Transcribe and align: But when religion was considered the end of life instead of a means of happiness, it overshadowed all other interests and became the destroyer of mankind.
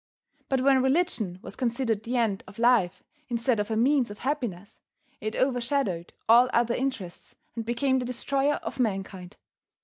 But 0.49 0.61
when 0.61 0.81
religion 0.81 1.37
was 1.43 1.55
considered 1.55 2.01
the 2.01 2.17
end 2.17 2.43
of 2.47 2.57
life 2.57 3.03
instead 3.29 3.59
of 3.59 3.69
a 3.69 3.75
means 3.75 4.09
of 4.09 4.17
happiness, 4.17 4.79
it 5.19 5.35
overshadowed 5.35 6.11
all 6.27 6.49
other 6.51 6.73
interests 6.73 7.35
and 7.55 7.63
became 7.63 7.99
the 7.99 8.05
destroyer 8.05 8.55
of 8.63 8.79
mankind. 8.79 9.37